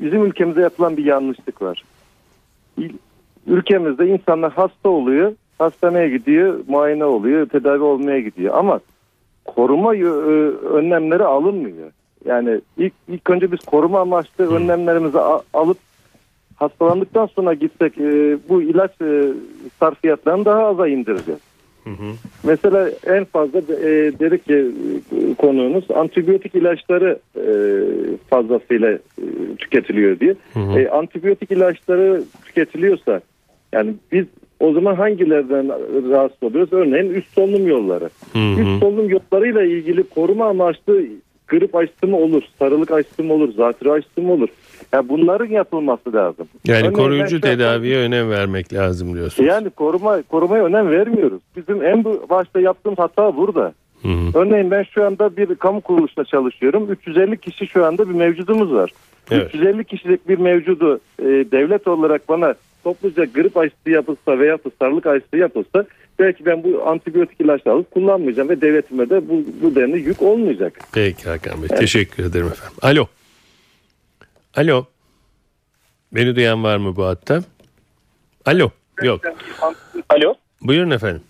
[0.00, 1.84] bizim ülkemizde yapılan bir yanlışlık var.
[3.46, 8.54] Ülkemizde insanlar hasta oluyor, hastaneye gidiyor, muayene oluyor, tedavi olmaya gidiyor.
[8.54, 8.80] Ama
[9.44, 10.04] koruma e,
[10.74, 11.90] önlemleri alınmıyor.
[12.24, 15.78] Yani ilk, ilk önce biz koruma amaçlı önlemlerimizi a- alıp
[16.56, 19.28] hastalandıktan sonra gitsek e, bu ilaç e,
[19.80, 21.40] sarfiyatlarını daha aza indireceğiz.
[22.44, 23.86] Mesela en fazla e,
[24.18, 24.54] dedik ki
[25.12, 27.46] e, konuğumuz antibiyotik ilaçları e,
[28.30, 28.98] fazlasıyla e,
[29.58, 30.34] tüketiliyor diye.
[30.78, 33.20] E, antibiyotik ilaçları tüketiliyorsa
[33.72, 34.24] yani biz
[34.60, 35.68] o zaman hangilerden
[36.10, 36.72] rahatsız oluyoruz?
[36.72, 38.10] Örneğin üst solunum yolları.
[38.60, 41.02] Üst solunum yollarıyla ilgili koruma amaçlı
[41.48, 44.48] grip aşısı mı olur, sarılık aşısı mı olur, zatürre aşısı mı olur?
[44.92, 46.46] Yani bunların yapılması lazım.
[46.66, 49.48] Yani Örneğin koruyucu ben tedaviye önem vermek lazım diyorsunuz.
[49.48, 51.42] yani koruma korumaya önem vermiyoruz.
[51.56, 53.72] Bizim en başta yaptığımız hata burada.
[54.02, 54.30] Hı hı.
[54.38, 56.90] Örneğin ben şu anda bir kamu kuruluşunda çalışıyorum.
[56.92, 58.90] 350 kişi şu anda bir mevcudumuz var.
[59.30, 59.54] Evet.
[59.54, 62.54] 350 kişilik bir mevcudu e, devlet olarak bana
[62.86, 65.84] topluca grip aşısı yapılsa veya sarılık aşısı yapılsa
[66.18, 70.78] belki ben bu antibiyotik ilaçları alıp kullanmayacağım ve devletime de bu, bu denli yük olmayacak.
[70.92, 71.68] Peki Hakan Bey.
[71.68, 72.76] Teşekkür ederim efendim.
[72.82, 73.06] Alo.
[74.56, 74.84] Alo.
[76.12, 77.42] Beni duyan var mı bu hatta?
[78.44, 78.70] Alo.
[79.02, 79.20] Yok.
[80.08, 80.34] Alo.
[80.62, 81.22] Buyurun efendim.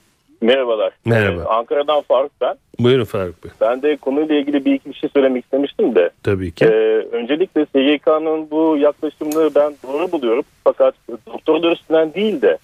[0.47, 0.93] Merhabalar.
[1.05, 1.43] Merhaba.
[1.43, 2.55] Ee, Ankara'dan Faruk ben.
[2.79, 3.51] Buyurun Faruk Bey.
[3.61, 6.11] Ben de konuyla ilgili bir iki bir şey söylemek istemiştim de.
[6.23, 6.65] Tabii ki.
[6.65, 6.69] Ee,
[7.13, 10.45] öncelikle SGK'nın bu yaklaşımını ben doğru buluyorum.
[10.65, 10.95] Fakat
[11.27, 12.59] doktorlar üstünden değil de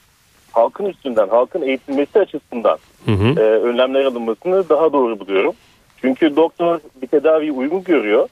[0.53, 3.41] halkın üstünden, halkın eğitilmesi açısından Hı hı.
[3.41, 5.53] e, önlemler alınmasını daha doğru buluyorum.
[6.01, 8.29] Çünkü doktor bir tedaviyi uygun görüyor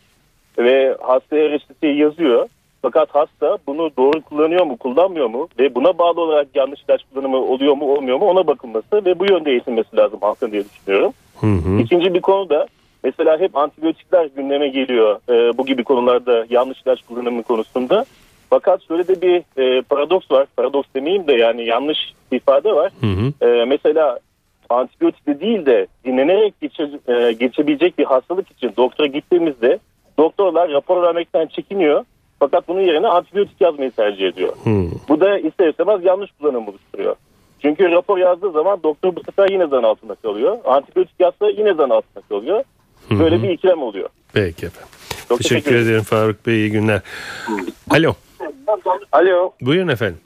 [0.59, 2.49] ve hastaya reçeteyi yazıyor.
[2.83, 7.37] Fakat hasta bunu doğru kullanıyor mu, kullanmıyor mu ve buna bağlı olarak yanlış ilaç kullanımı
[7.37, 11.13] oluyor mu, olmuyor mu ona bakılması ve bu yönde eğitilmesi lazım halkın diye düşünüyorum.
[11.41, 11.79] Hı hı.
[11.81, 12.67] İkinci bir konu da
[13.05, 18.05] mesela hep antibiyotikler gündeme geliyor e, bu gibi konularda yanlış ilaç kullanımı konusunda.
[18.51, 20.47] Fakat şöyle de bir e, paradoks var.
[20.57, 21.99] Paradoks demeyeyim de yani yanlış
[22.33, 22.93] ifade var.
[23.01, 23.47] Hı hı.
[23.51, 24.19] E, mesela
[24.69, 29.79] antibiyotikle değil de dinlenerek geçe, e, geçebilecek bir hastalık için doktora gittiğimizde
[30.19, 32.05] doktorlar rapor vermekten çekiniyor.
[32.41, 34.53] Fakat bunun yerine antibiyotik yazmayı tercih ediyor.
[34.65, 34.85] Hı.
[35.09, 37.17] Bu da ister istemez yanlış kullanım oluşturuyor.
[37.63, 40.59] Çünkü rapor yazdığı zaman doktor bu sefer yine zan altında kalıyor.
[40.65, 42.65] Antibiyotik yazsa yine zan altında kalıyor.
[43.11, 44.09] Böyle bir ikilem oluyor.
[44.33, 44.89] Peki efendim.
[45.29, 45.87] Çok Teşekkür, teşekkür ederim.
[45.89, 46.55] ederim Faruk Bey.
[46.55, 47.01] İyi günler.
[47.91, 48.13] Alo.
[49.13, 49.53] Alo.
[49.61, 50.21] Buyurun efendim.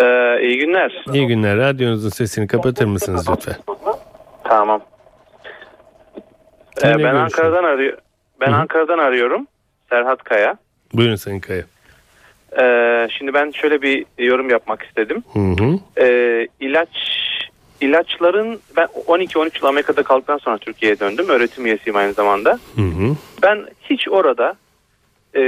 [0.00, 1.04] Ee, iyi günler.
[1.12, 1.56] İyi günler.
[1.58, 3.54] Radyonuzun sesini kapatır mısınız lütfen?
[4.44, 4.80] Tamam.
[6.84, 7.14] Ee, ben.
[7.14, 7.98] Ankara'dan arıyor.
[8.40, 8.56] Ben Hı.
[8.56, 9.46] Ankara'dan arıyorum.
[9.90, 10.56] Serhat Kaya.
[10.92, 11.64] Buyurun Sayın Kaya.
[12.60, 15.22] Ee, şimdi ben şöyle bir yorum yapmak istedim.
[15.32, 15.78] Hı hı.
[16.00, 16.88] Ee, ilaç
[17.80, 21.28] ilaçların ben 12-13 yıl Amerika'da kaldıktan sonra Türkiye'ye döndüm.
[21.28, 22.58] Öğretim üyesiyim aynı zamanda.
[22.76, 23.16] Hı hı.
[23.42, 24.54] Ben hiç orada
[25.36, 25.42] e,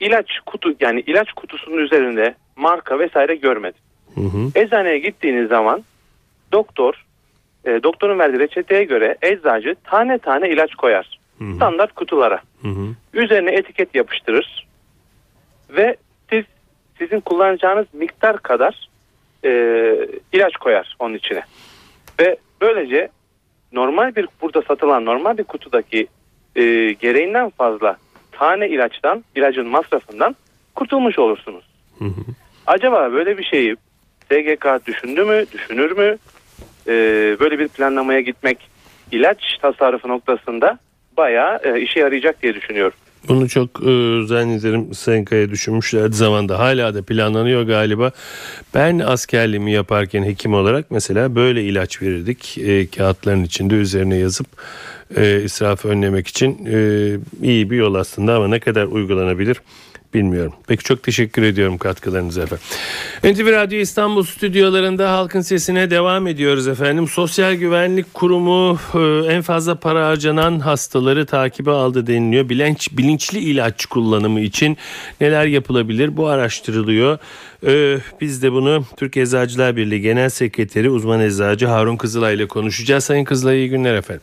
[0.00, 3.80] ilaç kutu yani ilaç kutusunun üzerinde marka vesaire görmedim.
[4.14, 4.50] Hı hı.
[4.54, 5.84] Eczaneye gittiğiniz zaman
[6.52, 7.04] doktor
[7.64, 11.18] e, doktorun verdiği reçeteye göre eczacı tane tane ilaç koyar.
[11.38, 11.56] Hı hı.
[11.56, 12.40] Standart kutulara.
[12.62, 12.94] Hı hı.
[13.14, 14.66] Üzerine etiket yapıştırır
[15.70, 15.96] ve
[16.30, 16.44] siz
[16.98, 18.88] sizin kullanacağınız miktar kadar
[19.44, 19.50] e,
[20.32, 21.42] ilaç koyar onun içine.
[22.20, 23.08] Ve böylece
[23.72, 26.06] normal bir burada satılan normal bir kutudaki
[26.56, 27.96] e, gereğinden fazla
[28.32, 30.36] tane ilaçtan ilacın masrafından
[30.74, 31.64] kurtulmuş olursunuz.
[31.98, 32.22] Hı hı.
[32.66, 33.76] Acaba böyle bir şeyi
[34.30, 36.18] SGK düşündü mü, düşünür mü?
[36.88, 38.58] Ee, böyle bir planlamaya gitmek
[39.12, 40.78] ilaç tasarrufu noktasında
[41.16, 42.98] bayağı e, işe yarayacak diye düşünüyorum.
[43.28, 46.58] Bunu çok e, zannederim Sayın Kaya düşünmüşlerdi zamanda.
[46.58, 48.10] Hala da planlanıyor galiba.
[48.74, 52.58] Ben askerliğimi yaparken hekim olarak mesela böyle ilaç verirdik.
[52.58, 54.46] E, kağıtların içinde üzerine yazıp
[55.16, 56.76] e, israfı önlemek için e,
[57.42, 59.56] iyi bir yol aslında ama ne kadar uygulanabilir
[60.16, 60.52] bilmiyorum.
[60.66, 62.64] Peki çok teşekkür ediyorum katkılarınıza efendim.
[63.24, 67.08] NTV Radyo İstanbul stüdyolarında halkın sesine devam ediyoruz efendim.
[67.08, 72.48] Sosyal Güvenlik Kurumu e, en fazla para harcanan hastaları takibe aldı deniliyor.
[72.48, 74.76] Bilinç, bilinçli ilaç kullanımı için
[75.20, 77.18] neler yapılabilir bu araştırılıyor.
[77.66, 83.04] E, Biz de bunu Türk Eczacılar Birliği Genel Sekreteri uzman eczacı Harun Kızılay ile konuşacağız.
[83.04, 84.22] Sayın Kızılay iyi günler efendim.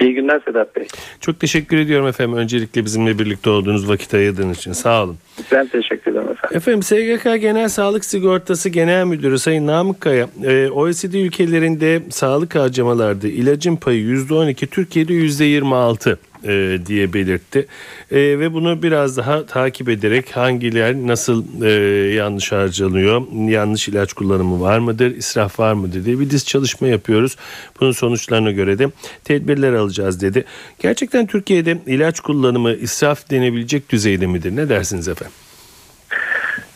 [0.00, 0.86] İyi günler Sedat Bey.
[1.20, 2.36] Çok teşekkür ediyorum efendim.
[2.36, 5.16] Öncelikle bizimle birlikte olduğunuz vakit ayırdığınız için sağ olun.
[5.52, 6.56] Ben teşekkür ederim efendim.
[6.56, 13.28] Efendim SGK Genel Sağlık Sigortası Genel Müdürü Sayın Namık Kaya, e, OECD ülkelerinde sağlık harcamalarda
[13.28, 17.66] ilacın payı %12, Türkiye'de %26 e, diye belirtti.
[18.10, 21.70] E, ve bunu biraz daha takip ederek hangiler nasıl e,
[22.14, 27.36] yanlış harcanıyor, yanlış ilaç kullanımı var mıdır, israf var mıdır diye bir diz çalışma yapıyoruz.
[27.80, 28.86] Bunun sonuçlarına göre de
[29.24, 30.44] tedbirler alacağız dedi.
[30.78, 34.56] Gerçekten Türkiye'de ilaç kullanımı israf denebilecek düzeyde midir?
[34.56, 35.34] Ne dersiniz efendim?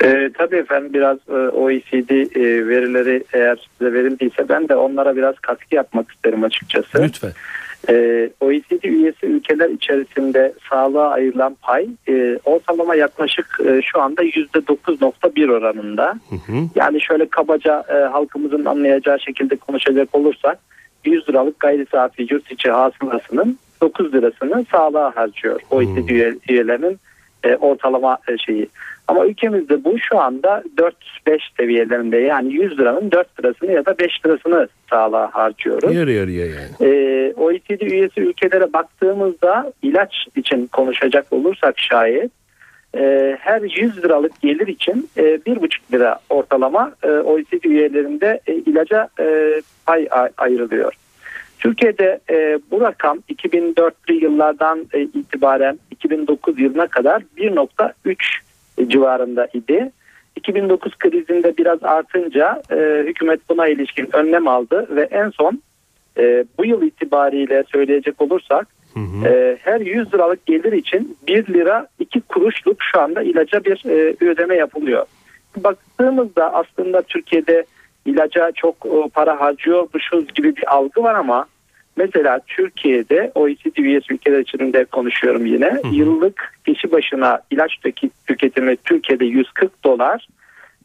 [0.04, 5.38] Ee, tabii efendim biraz e, OECD e, verileri eğer size verildiyse ben de onlara biraz
[5.38, 7.02] katkı yapmak isterim açıkçası.
[7.02, 7.32] Lütfen.
[7.88, 15.52] Ee, OECD üyesi ülkeler içerisinde sağlığa ayrılan pay e, ortalama yaklaşık e, şu anda %9.1
[15.52, 16.14] oranında.
[16.30, 16.56] Hı hı.
[16.74, 20.58] Yani şöyle kabaca e, halkımızın anlayacağı şekilde konuşacak olursak
[21.04, 25.60] 100 liralık gayri safi yurt içi hasılasının 9 lirasını sağlığa harcıyor.
[25.70, 26.98] OECD üye- üyelerinin
[27.44, 28.68] e, ortalama e, şeyi.
[29.08, 30.62] Ama ülkemizde bu şu anda
[31.26, 35.94] 4-5 seviyelerinde yani 100 liranın 4 lirasını ya da 5 lirasını sağlığa harcıyoruz.
[35.94, 36.90] Yarı yarıya yani.
[36.90, 42.30] Ee, OECD üyesi ülkelere baktığımızda ilaç için konuşacak olursak şayet
[42.98, 49.08] e, her 100 liralık gelir için e, 1,5 lira ortalama e, OECD üyelerinde e, ilaca
[49.20, 50.92] e, pay ayrılıyor.
[51.58, 58.16] Türkiye'de e, bu rakam 2004'lü yıllardan e, itibaren 2009 yılına kadar 1.3
[58.88, 59.90] civarında idi.
[60.36, 65.62] 2009 krizinde biraz artınca e, hükümet buna ilişkin önlem aldı ve en son
[66.18, 69.28] e, bu yıl itibariyle söyleyecek olursak Hı hı.
[69.28, 74.16] e, her 100 liralık gelir için 1 lira 2 kuruşluk şu anda ilaca bir e,
[74.30, 75.06] ödeme yapılıyor.
[75.56, 77.64] Baktığımızda aslında Türkiye'de
[78.06, 81.46] ilaca çok e, para harcıyormuşuz gibi bir algı var ama
[81.96, 85.88] mesela Türkiye'de OECD üyesi ülkeler içinde konuşuyorum yine hı.
[85.92, 90.28] yıllık kişi başına ilaç tüke- tüketimi Türkiye'de 140 dolar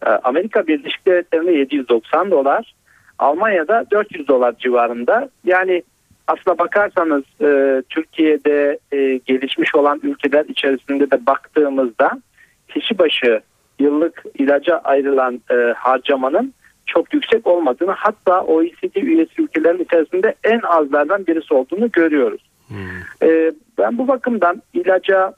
[0.06, 2.74] e, Amerika Birleşik Devletleri'nde 790 dolar
[3.20, 5.84] Almanya'da 400 dolar civarında yani
[6.28, 12.22] aslına bakarsanız e, Türkiye'de e, gelişmiş olan ülkeler içerisinde de baktığımızda
[12.68, 13.42] kişi başı
[13.80, 16.54] yıllık ilaca ayrılan e, harcamanın
[16.94, 22.42] çok yüksek olmadığını hatta OECD üyesi ülkelerin içerisinde en azlardan birisi olduğunu görüyoruz.
[22.68, 23.26] Hı.
[23.26, 25.34] E, ben bu bakımdan ilaca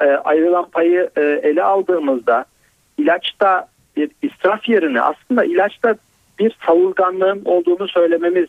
[0.00, 2.44] e, ayrılan payı e, ele aldığımızda
[2.98, 5.94] ilaçta bir israf yerine aslında ilaçta
[6.38, 8.46] bir savurganlığın olduğunu söylememiz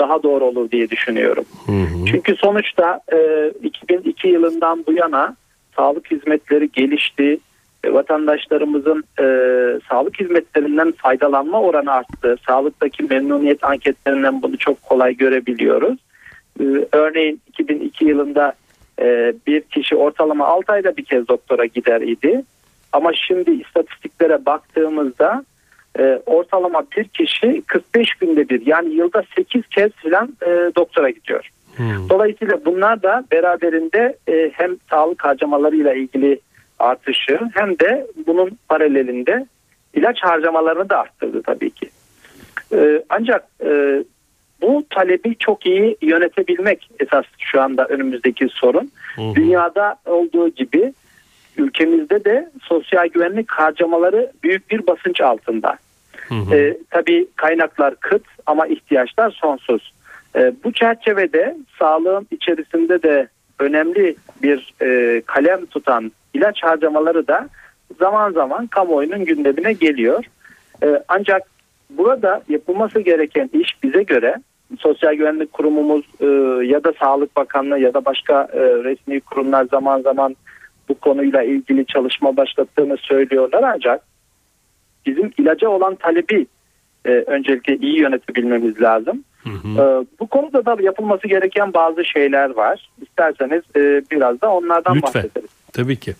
[0.00, 1.44] daha doğru olur diye düşünüyorum.
[1.66, 2.06] Hı hı.
[2.06, 5.36] Çünkü sonuçta e, 2002 yılından bu yana
[5.76, 7.38] sağlık hizmetleri gelişti.
[7.84, 9.24] E, vatandaşlarımızın e,
[9.88, 12.36] sağlık hizmetlerinden faydalanma oranı arttı.
[12.46, 15.98] Sağlıktaki memnuniyet anketlerinden bunu çok kolay görebiliyoruz.
[16.60, 18.52] E, örneğin 2002 yılında
[19.00, 22.42] e, bir kişi ortalama 6 ayda bir kez doktora gider idi.
[22.92, 25.44] Ama şimdi istatistiklere baktığımızda
[25.98, 31.50] e, ortalama bir kişi 45 günde bir yani yılda 8 kez falan e, doktora gidiyor.
[31.76, 31.82] Hı.
[32.10, 36.40] Dolayısıyla bunlar da beraberinde e, hem sağlık harcamalarıyla ilgili
[36.80, 39.46] artışı hem de bunun paralelinde
[39.94, 41.90] ilaç harcamalarını da arttırdı tabii ki.
[42.72, 44.04] E, ancak e,
[44.62, 48.90] bu talebi çok iyi yönetebilmek esas şu anda önümüzdeki sorun.
[49.16, 49.34] Hı hı.
[49.34, 50.92] Dünyada olduğu gibi
[51.56, 55.78] ülkemizde de sosyal güvenlik harcamaları büyük bir basınç altında.
[56.28, 56.54] Hı hı.
[56.54, 59.92] E, tabii kaynaklar kıt ama ihtiyaçlar sonsuz.
[60.36, 67.48] E, bu çerçevede sağlığın içerisinde de önemli bir e, kalem tutan ilaç harcamaları da
[67.98, 70.24] zaman zaman kamuoyunun gündemine geliyor.
[70.82, 71.42] E, ancak
[71.90, 74.36] burada yapılması gereken iş bize göre
[74.78, 76.26] Sosyal Güvenlik Kurumumuz e,
[76.66, 80.36] ya da Sağlık Bakanlığı ya da başka e, resmi kurumlar zaman zaman
[80.88, 84.02] bu konuyla ilgili çalışma başlattığını söylüyorlar ancak
[85.06, 86.46] bizim ilaca olan talebi
[87.04, 89.24] e, öncelikle iyi yönetebilmemiz lazım.
[89.44, 89.82] Hı hı.
[89.82, 92.90] E, bu konuda da yapılması gereken bazı şeyler var.
[93.02, 95.02] İsterseniz e, biraz da onlardan Lütfen.
[95.02, 95.50] bahsederiz.
[95.72, 96.14] Tabii ki.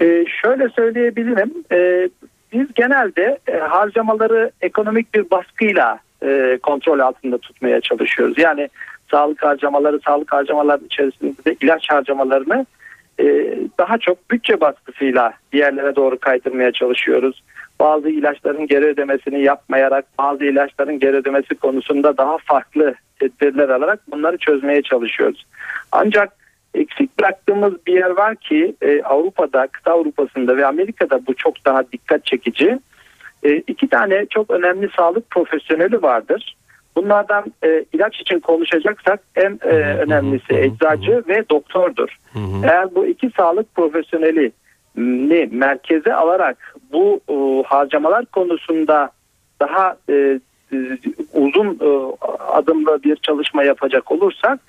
[0.00, 1.52] E, şöyle söyleyebilirim.
[1.72, 2.08] E,
[2.52, 8.38] biz genelde e, harcamaları ekonomik bir baskıyla e, kontrol altında tutmaya çalışıyoruz.
[8.38, 8.68] Yani
[9.10, 12.66] sağlık harcamaları, sağlık harcamaları içerisinde de ilaç harcamalarını
[13.20, 13.24] e,
[13.78, 17.42] daha çok bütçe baskısıyla bir yerlere doğru kaydırmaya çalışıyoruz.
[17.80, 24.38] Bazı ilaçların geri ödemesini yapmayarak, bazı ilaçların geri ödemesi konusunda daha farklı tedbirler alarak bunları
[24.38, 25.46] çözmeye çalışıyoruz.
[25.92, 26.41] Ancak
[26.74, 31.82] eksik bıraktığımız bir yer var ki e, Avrupa'da, kıta Avrupa'sında ve Amerika'da bu çok daha
[31.92, 32.78] dikkat çekici.
[33.42, 36.56] E, iki tane çok önemli sağlık profesyoneli vardır.
[36.96, 42.16] Bunlardan e, ilaç için konuşacaksak en e, önemlisi eczacı ve doktordur.
[42.64, 44.52] Eğer bu iki sağlık profesyoneli
[44.96, 49.10] ni merkeze alarak bu e, harcamalar konusunda
[49.60, 50.40] daha e,
[50.72, 50.76] e,
[51.34, 52.16] uzun e,
[52.52, 54.60] adımlı bir çalışma yapacak olursak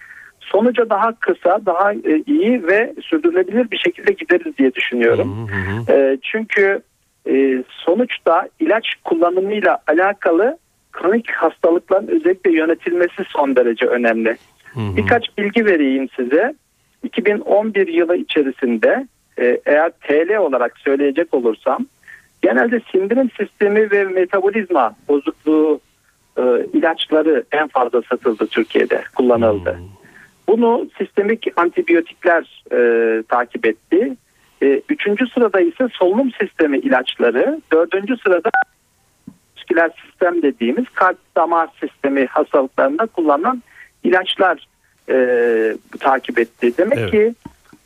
[0.45, 5.47] sonuca daha kısa, daha e, iyi ve sürdürülebilir bir şekilde gideriz diye düşünüyorum.
[5.47, 5.99] Hı hı hı.
[5.99, 6.81] E, çünkü
[7.29, 10.57] e, sonuçta ilaç kullanımıyla alakalı
[10.91, 14.37] kronik hastalıkların özellikle yönetilmesi son derece önemli.
[14.73, 14.97] Hı hı.
[14.97, 16.53] Birkaç bilgi vereyim size.
[17.03, 19.07] 2011 yılı içerisinde
[19.65, 21.85] eğer TL olarak söyleyecek olursam
[22.41, 25.79] genelde sindirim sistemi ve metabolizma bozukluğu
[26.37, 26.41] e,
[26.73, 29.79] ilaçları en fazla satıldı Türkiye'de kullanıldı.
[30.47, 34.13] Bunu sistemik antibiyotikler e, takip etti.
[34.61, 37.61] E, üçüncü sırada ise solunum sistemi ilaçları.
[37.73, 38.49] Dördüncü sırada
[39.63, 43.63] ilişkiler sistem dediğimiz kalp damar sistemi hastalıklarında kullanılan
[44.03, 44.67] ilaçlar
[45.09, 45.17] e,
[45.99, 46.77] takip etti.
[46.77, 47.11] Demek Evet.
[47.11, 47.33] ki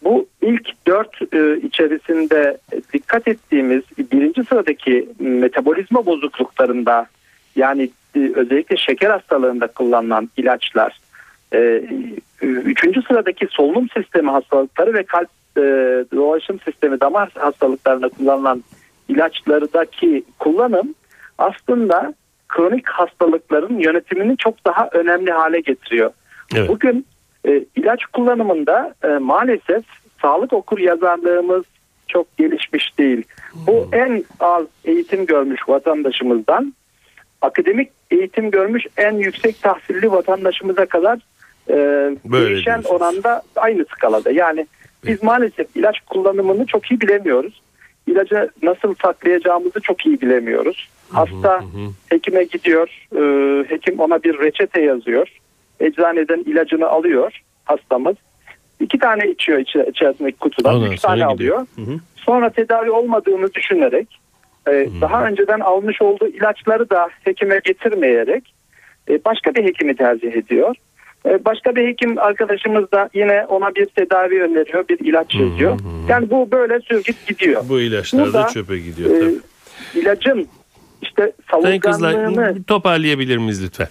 [0.03, 2.57] bu ilk dört e, içerisinde
[2.93, 7.07] dikkat ettiğimiz birinci sıradaki metabolizma bozukluklarında
[7.55, 10.99] yani e, özellikle şeker hastalığında kullanılan ilaçlar
[11.53, 11.83] e,
[12.41, 15.61] üçüncü sıradaki solunum sistemi hastalıkları ve kalp e,
[16.15, 18.63] dolaşım sistemi damar hastalıklarında kullanılan
[19.09, 20.95] ilaçlardaki kullanım
[21.37, 22.13] aslında
[22.47, 26.11] kronik hastalıkların yönetimini çok daha önemli hale getiriyor.
[26.55, 26.69] Evet.
[26.69, 27.05] Bugün
[27.47, 29.83] e, ilaç kullanımında e, maalesef
[30.21, 31.63] sağlık okur yazarlığımız
[32.07, 33.23] çok gelişmiş değil.
[33.67, 36.73] Bu en az eğitim görmüş vatandaşımızdan
[37.41, 41.19] akademik eğitim görmüş en yüksek tahsilli vatandaşımıza kadar
[41.69, 41.75] e,
[42.25, 43.01] Böyle değişen diyorsunuz.
[43.01, 44.31] oranda aynı skalada.
[44.31, 44.67] Yani
[45.05, 47.61] biz maalesef ilaç kullanımını çok iyi bilemiyoruz.
[48.07, 50.89] İlacı nasıl saklayacağımızı çok iyi bilemiyoruz.
[51.11, 51.63] Hasta
[52.09, 53.21] hekime gidiyor, e,
[53.69, 55.27] hekim ona bir reçete yazıyor.
[55.79, 58.15] Eczaneden ilacını alıyor hastamız.
[58.79, 61.57] İki tane içiyor içi- içerisindeki kutudan, Ondan üç tane alıyor.
[61.75, 61.99] Hı hı.
[62.15, 64.19] Sonra tedavi olmadığını düşünerek
[64.67, 68.53] e, daha önceden almış olduğu ilaçları da hekime getirmeyerek
[69.09, 70.75] e, başka bir hekimi tercih ediyor.
[71.29, 75.79] E, başka bir hekim arkadaşımız da yine ona bir tedavi öneriyor, bir ilaç yazıyor.
[76.09, 77.63] Yani bu böyle sürgüp gidiyor.
[77.69, 79.09] Bu ilaçlar da çöpe gidiyor.
[79.15, 79.35] E, tabii.
[80.01, 80.47] ilacın
[81.01, 83.87] işte Sayın Kızlar savurganlığını toparlayabilir miyiz lütfen?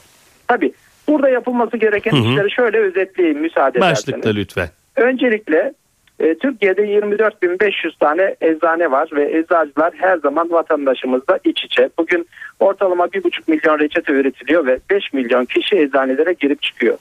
[0.48, 0.72] tabii
[1.08, 2.30] burada yapılması gereken Hı hı.
[2.30, 4.36] işleri şöyle özetleyeyim müsaade Başlıkta ederseniz.
[4.36, 4.68] lütfen.
[4.96, 5.72] Öncelikle
[6.20, 11.88] E, Türkiye'de 24.500 tane eczane var ve eczacılar her zaman vatandaşımızla iç içe.
[11.98, 12.26] Bugün
[12.60, 16.98] ortalama 1,5 milyon reçete üretiliyor ve 5 milyon kişi eczanelere girip çıkıyor.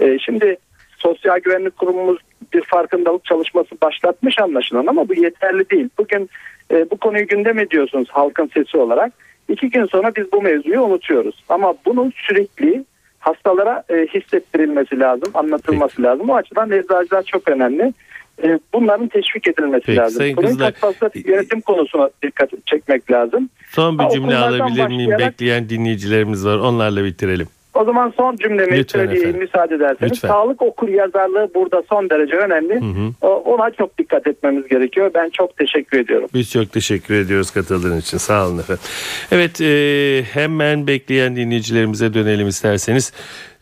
[0.00, 0.56] E, şimdi
[0.98, 2.18] Sosyal Güvenlik Kurumumuz
[2.54, 5.88] bir farkındalık çalışması başlatmış anlaşılan ama bu yeterli değil.
[5.98, 6.30] Bugün
[6.70, 9.12] e, bu konuyu gündem ediyorsunuz halkın sesi olarak.
[9.48, 11.44] İki gün sonra biz bu mevzuyu unutuyoruz.
[11.48, 12.84] Ama bunun sürekli
[13.18, 16.30] hastalara e, hissettirilmesi lazım, anlatılması lazım.
[16.30, 17.92] O açıdan eczacılar çok önemli.
[18.42, 20.18] E, bunların teşvik edilmesi Peki, lazım.
[20.18, 23.48] Sayın Kızılay, fazla yönetim konusuna dikkat çekmek lazım.
[23.70, 25.10] Son bir Ha, cümle alabilir miyim?
[25.10, 26.58] başlayarak- Bekleyen dinleyicilerimiz var.
[26.58, 27.46] Onlarla bitirelim.
[27.74, 30.12] O zaman son cümlemi Lütfen söyleyeyim müsaade ederseniz.
[30.12, 30.28] Lütfen.
[30.28, 32.74] Sağlık okur yazarlığı burada son derece önemli.
[32.80, 33.12] hı.
[33.22, 35.10] O- Ona çok dikkat etmemiz gerekiyor.
[35.14, 36.28] Ben çok teşekkür ediyorum.
[36.34, 38.18] Biz çok teşekkür ediyoruz katıldığın için.
[38.18, 38.82] Sağ olun efendim.
[39.32, 43.12] Evet e, hemen bekleyen dinleyicilerimize dönelim isterseniz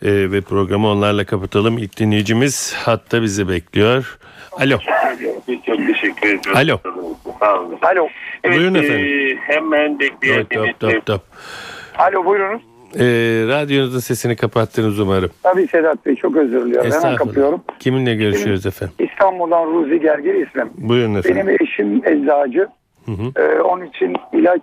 [0.02, 1.78] E, ve programı onlarla kapatalım.
[1.78, 4.18] İlk dinleyicimiz hatta bizi bekliyor.
[4.60, 4.78] Alo.
[5.66, 6.56] Çok teşekkür ediyorum.
[6.56, 6.78] Alo.
[7.40, 7.78] Sağ olun.
[7.82, 8.08] Alo.
[8.44, 9.06] Buyurun efendim.
[9.06, 11.20] e, hemen bekleyen Top top top top.
[11.98, 12.62] Alo buyurunuz.
[12.94, 13.04] E,
[13.48, 15.30] radyonuzun sesini kapattınız umarım.
[15.42, 16.90] Tabii Sedat Bey çok özür diliyorum.
[16.90, 17.62] Hemen kapıyorum.
[17.78, 18.94] Kiminle görüşüyoruz efendim?
[18.98, 20.70] İstanbul'dan Ruzi Gergir ismim.
[20.74, 21.46] Buyurun efendim.
[21.46, 22.68] Benim eşim eczacı.
[23.06, 23.42] Hı hı.
[23.42, 24.62] Ee, onun için ilaç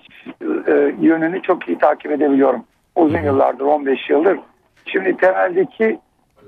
[0.68, 2.64] e, yönünü çok iyi takip edebiliyorum.
[2.96, 4.40] Uzun yıllardır 15 yıldır.
[4.86, 6.00] Şimdi temeldeki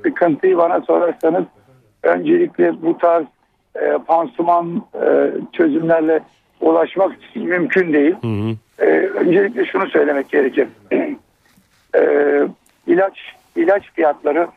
[0.03, 1.43] sıkıntıyı bana sorarsanız
[2.03, 3.25] öncelikle bu tarz
[3.75, 6.19] e, pansuman e, çözümlerle
[6.61, 8.15] ulaşmak mümkün değil.
[8.21, 8.55] Hı hı.
[8.79, 10.67] Ee, öncelikle şunu söylemek gerekir.
[10.91, 11.17] Ee,
[12.87, 13.19] ilaç
[13.55, 14.47] ilaç fiyatları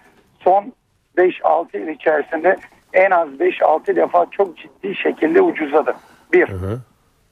[0.41, 0.73] son
[1.17, 2.57] 5-6 yıl içerisinde
[2.93, 5.95] en az 5-6 defa çok ciddi şekilde ucuzladı.
[6.33, 6.49] Bir.
[6.49, 6.81] Hı hı.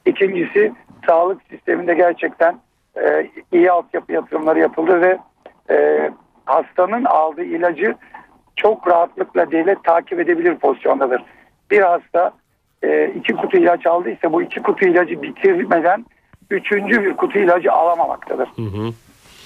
[0.05, 0.73] İkincisi
[1.05, 2.59] sağlık sisteminde gerçekten
[2.97, 5.17] e, iyi altyapı yatırımları yapıldı ve
[5.69, 6.09] e,
[6.45, 7.95] hastanın aldığı ilacı
[8.55, 11.23] çok rahatlıkla devlet takip edebilir pozisyondadır.
[11.71, 12.31] Bir hasta
[12.83, 16.05] e, iki kutu ilaç aldıysa bu iki kutu ilacı bitirmeden
[16.49, 18.49] üçüncü bir kutu ilacı alamamaktadır.
[18.55, 18.89] Hı hı.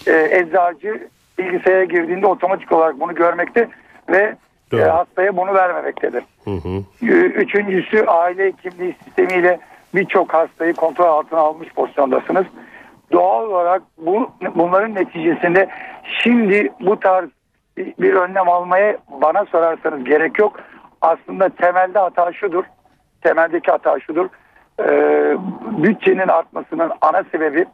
[0.07, 3.67] E, eczacı bilgisayara girdiğinde otomatik olarak bunu görmekte
[4.09, 4.35] ve
[4.73, 6.23] e, hastaya bunu vermemektedir.
[6.43, 7.05] Hı hı.
[7.11, 9.59] Üçüncüsü aile hekimliği sistemiyle
[9.95, 12.45] birçok hastayı kontrol altına almış pozisyondasınız.
[13.11, 15.67] Doğal olarak bu bunların neticesinde
[16.23, 17.29] şimdi bu tarz
[17.77, 20.59] bir önlem almaya bana sorarsanız gerek yok.
[21.01, 22.63] Aslında temelde hata şudur.
[23.21, 24.29] Temeldeki hata şudur.
[24.79, 25.35] Ee,
[25.83, 27.65] bütçenin artmasının ana sebebi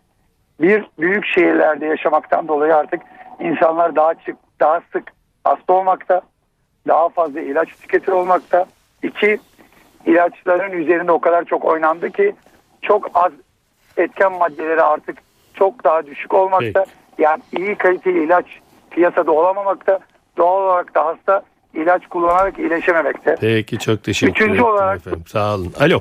[0.61, 3.01] bir büyük şehirlerde yaşamaktan dolayı artık
[3.39, 5.03] insanlar daha çık daha sık
[5.43, 6.21] hasta olmakta,
[6.87, 8.65] daha fazla ilaç tüketir olmakta.
[9.03, 9.39] İki,
[10.05, 12.35] ilaçların üzerinde o kadar çok oynandı ki
[12.81, 13.31] çok az
[13.97, 15.17] etken maddeleri artık
[15.53, 16.85] çok daha düşük olmakta.
[17.17, 18.45] Yani iyi kaliteli ilaç
[18.93, 19.99] piyasada olamamakta.
[20.37, 21.41] Doğal olarak da hasta
[21.73, 23.35] ilaç kullanarak iyileşememekte.
[23.41, 25.23] Peki çok teşekkür Üçüncü ederim olarak- efendim.
[25.27, 25.73] Sağ olun.
[25.79, 25.99] Alo.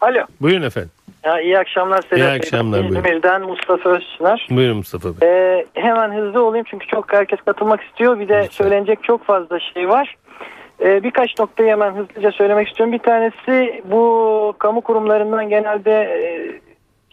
[0.00, 0.20] Alo.
[0.40, 0.90] Buyurun efendim.
[1.24, 2.36] Ya, iyi akşamlar Sedat İyi Bey.
[2.36, 2.96] akşamlar, buyurun.
[2.96, 4.46] İzmir'den Mustafa Özçınar.
[4.50, 5.28] Buyurun Mustafa Bey.
[5.28, 8.18] Ee, hemen hızlı olayım çünkü çok herkes katılmak istiyor.
[8.20, 8.64] Bir de Lütfen.
[8.64, 10.16] söylenecek çok fazla şey var.
[10.80, 12.92] Ee, birkaç noktayı hemen hızlıca söylemek istiyorum.
[12.92, 16.50] Bir tanesi bu kamu kurumlarından genelde e,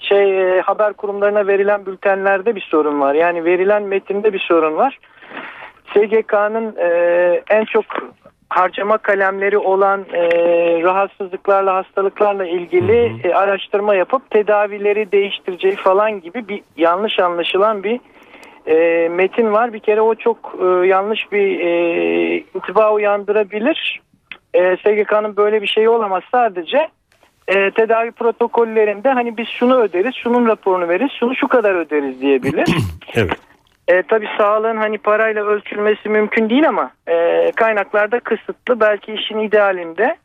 [0.03, 3.13] şey e, haber kurumlarına verilen bültenlerde bir sorun var.
[3.13, 4.99] Yani verilen metinde bir sorun var.
[5.93, 6.89] SGK'nın e,
[7.49, 7.85] en çok
[8.49, 10.21] harcama kalemleri olan e,
[10.83, 17.99] rahatsızlıklarla, hastalıklarla ilgili e, araştırma yapıp tedavileri değiştireceği falan gibi bir yanlış anlaşılan bir
[18.65, 19.73] e, metin var.
[19.73, 24.01] Bir kere o çok e, yanlış bir e, intiba uyandırabilir.
[24.53, 26.23] E, SGK'nın böyle bir şeyi olamaz.
[26.31, 26.87] Sadece
[27.47, 32.67] e, tedavi protokollerinde hani biz şunu öderiz, şunun raporunu veririz, şunu şu kadar öderiz diyebilir.
[33.15, 33.39] Evet.
[33.87, 38.79] E, tabii sağlığın hani parayla ölçülmesi mümkün değil ama e, kaynaklarda kısıtlı.
[38.79, 40.15] Belki işin idealinde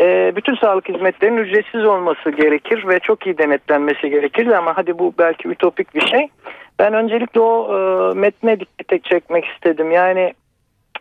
[0.00, 5.14] e, bütün sağlık hizmetlerinin ücretsiz olması gerekir ve çok iyi denetlenmesi gerekir ama hadi bu
[5.18, 6.28] belki ütopik bir şey.
[6.78, 9.90] Ben öncelikle o e, metne dikkat çekmek istedim.
[9.90, 10.34] Yani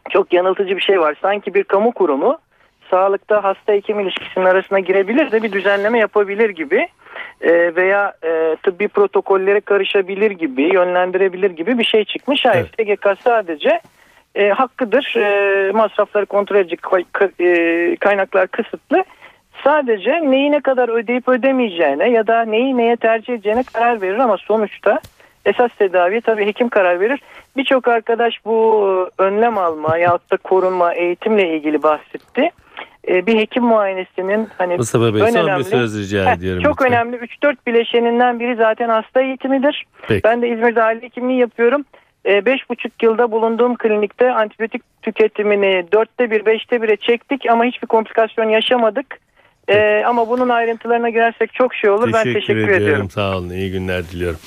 [0.09, 1.15] çok yanıltıcı bir şey var.
[1.21, 2.37] Sanki bir kamu kurumu
[2.91, 6.87] sağlıkta hasta hekim ilişkisinin arasına girebilir de bir düzenleme yapabilir gibi
[7.41, 12.45] e, veya e, tıbbi protokollere karışabilir gibi yönlendirebilir gibi bir şey çıkmış.
[12.45, 13.79] Hayır SGK sadece
[14.35, 16.79] e, hakkıdır e, masrafları kontrol edecek
[17.39, 19.03] e, kaynaklar kısıtlı.
[19.63, 24.37] Sadece neyi ne kadar ödeyip ödemeyeceğine ya da neyi neye tercih edeceğine karar verir ama
[24.37, 24.99] sonuçta
[25.45, 27.21] esas tedaviye tabii hekim karar verir.
[27.57, 28.85] Birçok arkadaş bu
[29.19, 32.51] e, önlem alma yahut da korunma eğitimle ilgili bahsetti.
[33.07, 36.63] E, bir hekim muayenesinin hani Mustafa Bey son bir önemli- söz rica ediyorum.
[36.63, 36.87] Çok lütfen.
[36.97, 39.85] önemli 3-4 bileşeninden biri zaten hasta eğitimidir.
[40.07, 40.23] Peki.
[40.23, 41.85] Ben de İzmir'de aile hekimliği yapıyorum.
[42.25, 47.87] e, beş buçuk yılda bulunduğum klinikte antibiyotik tüketimini dörtte bir, beşte bire çektik ama hiçbir
[47.87, 49.19] komplikasyon yaşamadık.
[49.71, 52.13] E, ama bunun ayrıntılarına girersek çok şey olur.
[52.13, 52.83] ben teşekkür ediyorum.
[52.83, 53.09] ediyorum.
[53.09, 53.49] Sağ olun.
[53.49, 54.39] İyi günler diliyorum.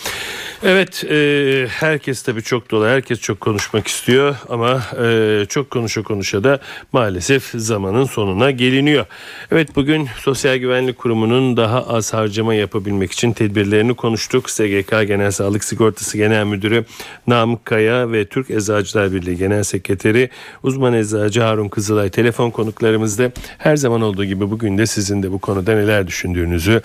[0.67, 6.45] Evet e, herkes tabii çok dolu herkes çok konuşmak istiyor ama e, çok konuşa konuşa
[6.45, 6.59] da
[6.93, 9.07] maalesef zamanın sonuna geliniyor.
[9.53, 14.51] Evet bugün Sosyal Güvenlik Kurumu'nun daha az harcama yapabilmek için tedbirlerini konuştuk.
[14.51, 16.85] SGK Genel Sağlık Sigortası Genel Müdürü
[17.27, 20.31] Namık Kaya ve Türk Eczacılar Birliği Genel Sekreteri
[20.63, 25.39] uzman eczacı Harun Kızılay telefon konuklarımızda her zaman olduğu gibi bugün de sizin de bu
[25.39, 26.83] konuda neler düşündüğünüzü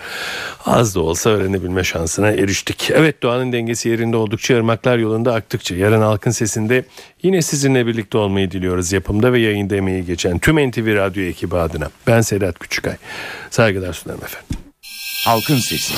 [0.65, 2.91] az da olsa öğrenebilme şansına eriştik.
[2.93, 6.85] Evet doğanın dengesi yerinde oldukça ırmaklar yolunda aktıkça yarın halkın sesinde
[7.23, 8.91] yine sizinle birlikte olmayı diliyoruz.
[8.91, 11.89] Yapımda ve yayında emeği geçen tüm NTV Radyo ekibi adına.
[12.07, 12.95] Ben Sedat Küçükay.
[13.49, 14.57] Saygılar sunarım efendim.
[15.25, 15.93] Halkın Sesi.